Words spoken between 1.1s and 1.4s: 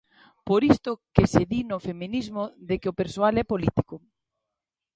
que